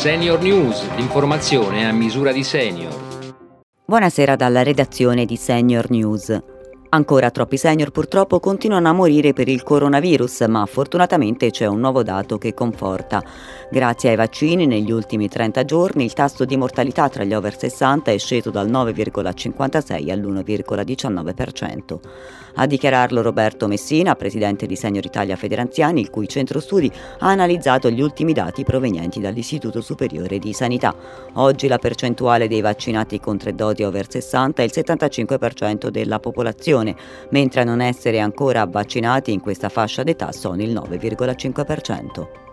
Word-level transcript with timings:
Senior 0.00 0.40
News, 0.40 0.94
l'informazione 0.96 1.86
a 1.86 1.92
misura 1.92 2.32
di 2.32 2.42
senior. 2.42 2.90
Buonasera 3.84 4.34
dalla 4.34 4.62
redazione 4.62 5.26
di 5.26 5.36
Senior 5.36 5.90
News. 5.90 6.42
Ancora 6.92 7.30
troppi 7.30 7.56
senior 7.56 7.92
purtroppo 7.92 8.40
continuano 8.40 8.88
a 8.88 8.92
morire 8.92 9.32
per 9.32 9.46
il 9.46 9.62
coronavirus, 9.62 10.40
ma 10.48 10.66
fortunatamente 10.66 11.52
c'è 11.52 11.66
un 11.66 11.78
nuovo 11.78 12.02
dato 12.02 12.36
che 12.36 12.52
conforta. 12.52 13.22
Grazie 13.70 14.08
ai 14.10 14.16
vaccini 14.16 14.66
negli 14.66 14.90
ultimi 14.90 15.28
30 15.28 15.64
giorni 15.64 16.02
il 16.02 16.14
tasso 16.14 16.44
di 16.44 16.56
mortalità 16.56 17.08
tra 17.08 17.22
gli 17.22 17.32
over 17.32 17.56
60 17.56 18.10
è 18.10 18.18
sceso 18.18 18.50
dal 18.50 18.68
9,56 18.68 20.10
all'1,19%. 20.10 21.98
A 22.54 22.66
dichiararlo 22.66 23.22
Roberto 23.22 23.68
Messina, 23.68 24.16
presidente 24.16 24.66
di 24.66 24.74
Senior 24.74 25.04
Italia 25.04 25.36
Federanziani, 25.36 26.00
il 26.00 26.10
cui 26.10 26.26
centro 26.26 26.58
studi 26.58 26.90
ha 27.20 27.28
analizzato 27.28 27.88
gli 27.88 28.00
ultimi 28.00 28.32
dati 28.32 28.64
provenienti 28.64 29.20
dall'Istituto 29.20 29.80
Superiore 29.80 30.40
di 30.40 30.52
Sanità. 30.52 30.92
Oggi 31.34 31.68
la 31.68 31.78
percentuale 31.78 32.48
dei 32.48 32.60
vaccinati 32.60 33.20
con 33.20 33.38
tre 33.38 33.54
doti 33.54 33.84
over 33.84 34.10
60 34.10 34.60
è 34.60 34.64
il 34.64 34.72
75% 34.74 35.86
della 35.86 36.18
popolazione 36.18 36.78
popolazione, 36.80 36.96
mentre 37.30 37.60
a 37.60 37.64
non 37.64 37.80
essere 37.80 38.18
ancora 38.18 38.64
vaccinati 38.66 39.32
in 39.32 39.40
questa 39.40 39.68
fascia 39.68 40.02
d'età 40.02 40.32
sono 40.32 40.62
il 40.62 40.72
9,5%. 40.72 42.48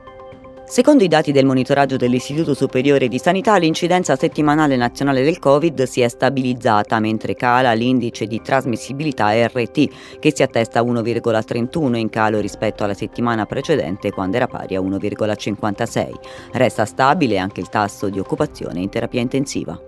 Secondo 0.70 1.05
i 1.05 1.08
dati 1.08 1.31
del 1.31 1.45
monitoraggio 1.45 1.95
dell'Istituto 1.95 2.53
Superiore 2.53 3.08
di 3.08 3.20
Sanità, 3.20 3.55
l'incidenza 3.55 4.17
settimanale 4.17 4.76
nazionale 4.76 5.23
del 5.23 5.40
Covid 5.40 5.84
si 5.84 6.02
è 6.02 6.09
stabilizzata 6.09 7.00
mentre 7.00 7.36
cala 7.36 7.72
l'indice 7.72 8.27
di 8.27 8.41
trasmissibilità 8.41 9.31
RT, 9.48 10.20
che 10.20 10.34
si 10.36 10.44
attesta 10.44 10.81
a 10.81 10.84
1,31 10.84 11.95
in 11.95 12.09
calo 12.09 12.41
rispetto 12.41 12.84
alla 12.84 12.94
settimana 12.94 13.45
precedente 13.45 14.12
quando 14.12 14.36
era 14.36 14.48
pari 14.48 14.75
a 14.75 14.81
1,56. 14.81 16.12
Resta 16.52 16.84
stabile 16.84 17.38
anche 17.38 17.62
il 17.62 17.70
tasso 17.70 18.09
di 18.09 18.20
occupazione 18.20 18.81
in 18.81 18.89
terapia 18.89 19.22
intensiva. 19.22 19.86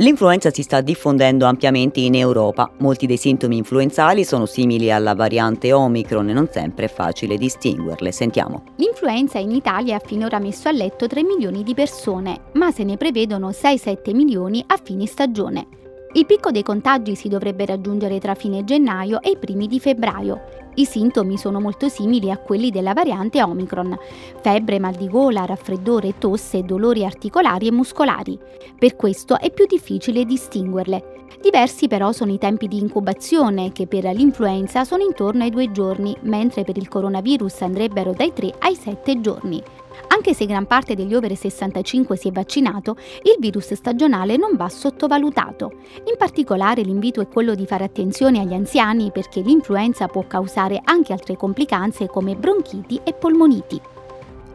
L'influenza 0.00 0.50
si 0.50 0.62
sta 0.62 0.80
diffondendo 0.80 1.44
ampiamente 1.44 1.98
in 1.98 2.14
Europa. 2.14 2.70
Molti 2.78 3.06
dei 3.06 3.16
sintomi 3.16 3.56
influenzali 3.56 4.24
sono 4.24 4.46
simili 4.46 4.92
alla 4.92 5.12
variante 5.16 5.72
Omicron 5.72 6.28
e 6.28 6.32
non 6.32 6.48
sempre 6.52 6.84
è 6.84 6.88
facile 6.88 7.36
distinguerle. 7.36 8.12
Sentiamo. 8.12 8.62
L'influenza 8.76 9.38
in 9.38 9.50
Italia 9.50 9.96
ha 9.96 10.02
finora 10.04 10.38
messo 10.38 10.68
a 10.68 10.72
letto 10.72 11.08
3 11.08 11.24
milioni 11.24 11.64
di 11.64 11.74
persone, 11.74 12.42
ma 12.52 12.70
se 12.70 12.84
ne 12.84 12.96
prevedono 12.96 13.48
6-7 13.48 14.14
milioni 14.14 14.62
a 14.68 14.78
fine 14.80 15.04
stagione. 15.04 15.66
Il 16.12 16.26
picco 16.26 16.52
dei 16.52 16.62
contagi 16.62 17.16
si 17.16 17.28
dovrebbe 17.28 17.66
raggiungere 17.66 18.20
tra 18.20 18.34
fine 18.34 18.62
gennaio 18.62 19.20
e 19.20 19.30
i 19.30 19.36
primi 19.36 19.66
di 19.66 19.80
febbraio. 19.80 20.57
I 20.78 20.84
sintomi 20.84 21.36
sono 21.36 21.60
molto 21.60 21.88
simili 21.88 22.30
a 22.30 22.38
quelli 22.38 22.70
della 22.70 22.92
variante 22.92 23.42
Omicron. 23.42 23.98
Febbre, 24.40 24.78
mal 24.78 24.94
di 24.94 25.08
gola, 25.08 25.44
raffreddore, 25.44 26.18
tosse, 26.18 26.62
dolori 26.62 27.04
articolari 27.04 27.66
e 27.66 27.72
muscolari. 27.72 28.38
Per 28.78 28.94
questo 28.94 29.40
è 29.40 29.50
più 29.50 29.66
difficile 29.66 30.24
distinguerle. 30.24 31.26
Diversi 31.42 31.88
però 31.88 32.12
sono 32.12 32.32
i 32.32 32.38
tempi 32.38 32.68
di 32.68 32.78
incubazione, 32.78 33.72
che 33.72 33.88
per 33.88 34.04
l'influenza 34.04 34.84
sono 34.84 35.02
intorno 35.02 35.42
ai 35.42 35.50
due 35.50 35.72
giorni, 35.72 36.16
mentre 36.20 36.62
per 36.62 36.76
il 36.76 36.86
coronavirus 36.86 37.62
andrebbero 37.62 38.12
dai 38.12 38.32
3 38.32 38.54
ai 38.60 38.76
7 38.76 39.20
giorni. 39.20 39.60
Anche 40.08 40.34
se 40.34 40.46
gran 40.46 40.66
parte 40.66 40.94
degli 40.94 41.14
over 41.14 41.36
65 41.36 42.16
si 42.16 42.28
è 42.28 42.30
vaccinato, 42.30 42.96
il 43.22 43.36
virus 43.38 43.72
stagionale 43.74 44.36
non 44.36 44.56
va 44.56 44.68
sottovalutato. 44.68 45.72
In 46.06 46.16
particolare 46.16 46.82
l'invito 46.82 47.20
è 47.20 47.28
quello 47.28 47.54
di 47.54 47.66
fare 47.66 47.84
attenzione 47.84 48.40
agli 48.40 48.54
anziani 48.54 49.10
perché 49.10 49.40
l'influenza 49.40 50.06
può 50.06 50.24
causare 50.26 50.80
anche 50.84 51.12
altre 51.12 51.36
complicanze 51.36 52.06
come 52.06 52.36
bronchiti 52.36 53.00
e 53.04 53.12
polmoniti. 53.12 53.80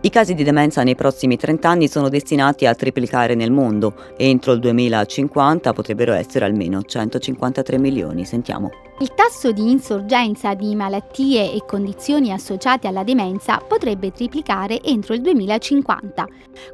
I 0.06 0.10
casi 0.10 0.34
di 0.34 0.44
demenza 0.44 0.84
nei 0.84 0.96
prossimi 0.96 1.38
30 1.38 1.70
anni 1.70 1.88
sono 1.88 2.10
destinati 2.10 2.66
a 2.66 2.76
triplicare 2.76 3.36
nel 3.36 3.52
mondo. 3.52 3.94
Entro 4.18 4.52
il 4.52 4.60
2050 4.60 5.72
potrebbero 5.72 6.12
essere 6.12 6.44
almeno 6.44 6.82
153 6.84 7.78
milioni. 7.78 8.26
Sentiamo. 8.26 8.70
Il 9.04 9.14
tasso 9.16 9.52
di 9.52 9.70
insorgenza 9.70 10.54
di 10.54 10.74
malattie 10.76 11.52
e 11.52 11.66
condizioni 11.66 12.32
associate 12.32 12.88
alla 12.88 13.04
demenza 13.04 13.58
potrebbe 13.58 14.14
triplicare 14.14 14.82
entro 14.82 15.14
il 15.14 15.20
2050. 15.20 16.26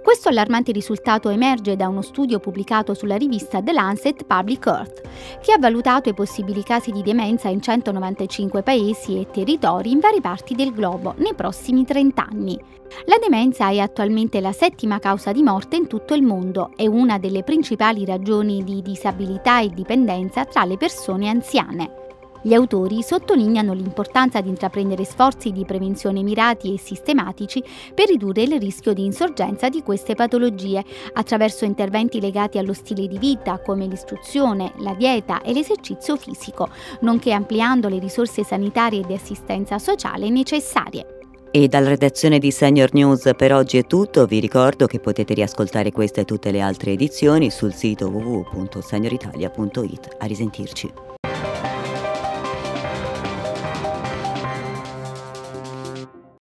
Questo 0.04 0.30
allarmante 0.30 0.72
risultato 0.72 1.30
emerge 1.30 1.76
da 1.76 1.88
uno 1.88 2.04
studio 2.04 2.38
pubblicato 2.38 2.94
sulla 2.94 3.16
rivista 3.16 3.64
The 3.64 3.72
Lancet 3.72 4.26
Public 4.26 4.64
Health, 4.68 5.02
che 5.42 5.54
ha 5.54 5.58
valutato 5.58 6.10
i 6.10 6.14
possibili 6.14 6.62
casi 6.62 6.92
di 6.92 7.02
demenza 7.02 7.50
in 7.50 7.64
195 7.64 8.62
paesi 8.62 9.20
e 9.20 9.32
territori 9.32 9.90
in 9.90 9.98
varie 9.98 10.22
parti 10.22 10.54
del 10.54 10.72
globo 10.72 11.16
nei 11.18 11.34
prossimi 11.34 11.84
30 11.84 12.28
anni. 12.30 12.60
La 13.06 13.18
demenza 13.20 13.70
è 13.70 13.80
attualmente 13.80 14.40
la 14.40 14.52
settima 14.52 15.00
causa 15.00 15.32
di 15.32 15.42
morte 15.42 15.78
in 15.78 15.88
tutto 15.88 16.14
il 16.14 16.22
mondo 16.22 16.74
e 16.76 16.88
una 16.88 17.18
delle 17.18 17.42
principali 17.42 18.06
ragioni 18.06 18.64
di 18.64 18.84
disabilità 18.84 19.62
e 19.62 19.70
dipendenza 19.70 20.46
tra 20.46 20.64
le 20.64 20.78
persone 20.78 21.28
anziane. 21.28 22.00
Gli 22.42 22.54
autori 22.54 23.04
sottolineano 23.04 23.74
l'importanza 23.74 24.40
di 24.40 24.48
intraprendere 24.48 25.04
sforzi 25.04 25.52
di 25.52 25.66
prevenzione 25.66 26.24
mirati 26.24 26.74
e 26.74 26.80
sistematici 26.80 27.62
per 27.94 28.08
ridurre 28.08 28.44
il 28.44 28.60
rischio 28.60 28.94
di 28.94 29.04
insorgenza 29.04 29.68
di 29.68 29.84
queste 29.84 30.16
patologie 30.16 30.84
attraverso 31.14 31.66
interventi 31.66 32.22
legati 32.22 32.58
allo 32.58 32.74
stile 32.74 33.08
di 33.08 33.18
vita 33.18 33.60
come 33.60 33.88
l'istruzione, 33.88 34.72
la 34.78 34.94
dieta 34.94 35.42
e 35.42 35.52
l'esercizio 35.52 36.16
fisico, 36.16 36.70
nonché 37.02 37.34
ampliando 37.34 37.90
le 37.90 38.00
risorse 38.00 38.44
sanitarie 38.44 39.02
e 39.02 39.06
di 39.06 39.14
assistenza 39.14 39.78
sociale 39.78 40.30
necessarie. 40.30 41.18
E 41.52 41.68
dalla 41.68 41.90
redazione 41.90 42.38
di 42.38 42.52
Senior 42.52 42.94
News 42.94 43.32
per 43.36 43.54
oggi 43.54 43.80
è 43.80 43.88
tutto, 43.88 44.28
vi 44.28 44.40
ricordo 44.40 44.86
che 44.86 45.00
potete 45.00 45.34
riascoltare 45.34 45.92
queste 45.92 46.22
e 46.22 46.26
tutte 46.26 46.52
le 46.52 46.62
altre 46.62 46.92
edizioni 46.92 47.50
sul 47.50 47.74
sito 47.74 48.08
www.senioritalia.it. 48.08 50.16
A 50.20 50.26
risentirci. 50.26 51.09